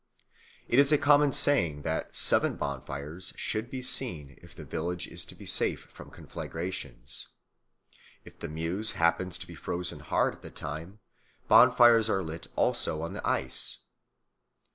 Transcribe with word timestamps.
It 0.67 0.79
is 0.79 0.91
a 0.91 0.97
common 0.97 1.31
saying 1.31 1.83
that 1.83 2.15
seven 2.15 2.55
bonfires 2.55 3.33
should 3.35 3.69
be 3.69 3.83
seen 3.83 4.35
if 4.41 4.55
the 4.55 4.65
village 4.65 5.07
is 5.07 5.23
to 5.25 5.35
be 5.35 5.45
safe 5.45 5.81
from 5.93 6.09
conflagrations. 6.09 7.27
If 8.25 8.39
the 8.39 8.49
Meuse 8.49 8.93
happens 8.93 9.37
to 9.37 9.45
be 9.47 9.53
frozen 9.53 9.99
hard 9.99 10.33
at 10.33 10.41
the 10.41 10.49
time, 10.49 10.97
bonfires 11.47 12.09
are 12.09 12.23
lit 12.23 12.47
also 12.55 13.03
on 13.03 13.13
the 13.13 13.21
ice. 13.23 13.77